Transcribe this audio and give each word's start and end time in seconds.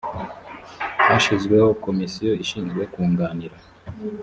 hashyizweho 1.07 1.69
komisiyo 1.85 2.31
ishinzwe 2.43 2.81
kunganira 2.93 3.57